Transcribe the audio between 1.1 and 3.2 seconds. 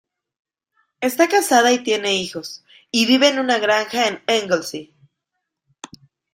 casada y tiene hijos, y